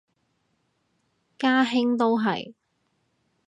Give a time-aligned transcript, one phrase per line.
[1.37, 2.55] 家兄都係